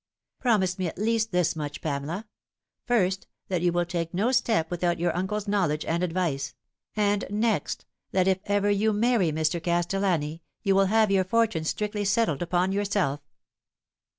[0.41, 2.25] ""Promise me at least this much, Pamela.
[2.87, 6.55] First, that you will take no step without your uncle's knowledge and advice;
[6.95, 9.63] and next, that if ever you marry Mr.
[9.63, 13.19] Castellani, you will have your fortune strictly settled upon yourself."